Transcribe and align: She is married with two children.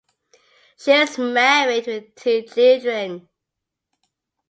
She 0.79 0.91
is 0.93 1.19
married 1.19 1.85
with 1.85 2.15
two 2.15 2.41
children. 2.41 3.29